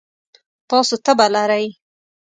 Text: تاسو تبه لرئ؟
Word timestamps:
تاسو 0.69 0.93
تبه 1.05 1.27
لرئ؟ 1.33 1.65